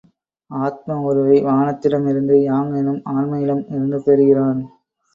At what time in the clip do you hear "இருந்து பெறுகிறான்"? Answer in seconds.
3.69-4.61